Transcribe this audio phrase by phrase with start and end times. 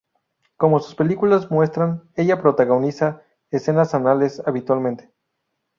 [0.57, 5.11] Como sus películas muestran, ella protagoniza escenas anales habitualmente.